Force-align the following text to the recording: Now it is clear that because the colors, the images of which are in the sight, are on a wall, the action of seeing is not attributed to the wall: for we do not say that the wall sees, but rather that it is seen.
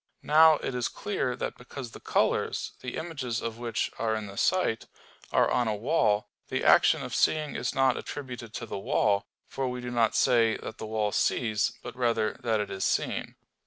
Now 0.23 0.55
it 0.63 0.73
is 0.73 0.87
clear 0.87 1.35
that 1.35 1.59
because 1.59 1.91
the 1.91 1.99
colors, 1.99 2.71
the 2.79 2.97
images 2.97 3.39
of 3.39 3.59
which 3.59 3.91
are 3.99 4.15
in 4.15 4.25
the 4.25 4.35
sight, 4.35 4.87
are 5.31 5.51
on 5.51 5.67
a 5.67 5.75
wall, 5.75 6.27
the 6.47 6.63
action 6.63 7.03
of 7.03 7.13
seeing 7.13 7.55
is 7.55 7.75
not 7.75 7.97
attributed 7.97 8.51
to 8.55 8.65
the 8.65 8.79
wall: 8.79 9.27
for 9.47 9.67
we 9.67 9.79
do 9.79 9.91
not 9.91 10.15
say 10.15 10.57
that 10.57 10.79
the 10.79 10.87
wall 10.87 11.11
sees, 11.11 11.73
but 11.83 11.95
rather 11.95 12.35
that 12.41 12.59
it 12.59 12.71
is 12.71 12.83
seen. 12.83 13.35